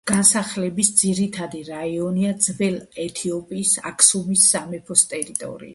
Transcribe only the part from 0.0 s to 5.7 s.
განსახლების ძირითადი რაიონია ძველი ეთიოპიის აქსუმის სამეფოს ტერიტორია.